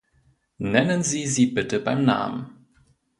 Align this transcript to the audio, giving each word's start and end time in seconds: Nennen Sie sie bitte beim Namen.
Nennen 0.57 1.03
Sie 1.03 1.27
sie 1.27 1.45
bitte 1.45 1.79
beim 1.79 2.03
Namen. 2.03 2.65